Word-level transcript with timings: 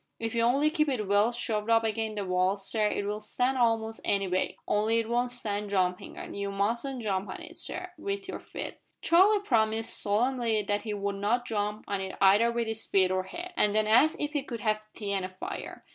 If 0.17 0.33
you 0.33 0.41
only 0.41 0.71
keep 0.71 0.89
it 0.89 1.07
well 1.07 1.31
shoved 1.31 1.69
up 1.69 1.83
agin 1.83 2.15
the 2.15 2.25
wall, 2.25 2.57
sir, 2.57 2.87
it'll 2.87 3.21
stand 3.21 3.55
a'most 3.57 4.01
any 4.03 4.27
weight 4.27 4.55
only 4.67 4.97
it 4.97 5.07
won't 5.07 5.29
stand 5.29 5.69
jumpin' 5.69 6.17
on. 6.17 6.33
You 6.33 6.51
mustn't 6.51 7.03
jump 7.03 7.29
on 7.29 7.39
it, 7.41 7.55
sir, 7.55 7.91
with 7.99 8.27
your 8.27 8.39
feet!" 8.39 8.79
Charlie 9.03 9.41
promised 9.43 10.01
solemnly 10.01 10.63
that 10.63 10.81
he 10.81 10.95
would 10.95 11.17
not 11.17 11.45
jump 11.45 11.85
on 11.87 12.01
it 12.01 12.15
either 12.19 12.51
with 12.51 12.65
his 12.65 12.83
feet 12.83 13.11
or 13.11 13.25
head, 13.25 13.53
and 13.55 13.75
then 13.75 13.85
asked 13.85 14.15
if 14.17 14.31
he 14.33 14.41
could 14.41 14.61
have 14.61 14.83
tea 14.95 15.11
and 15.13 15.23
a 15.23 15.29
fire. 15.29 15.85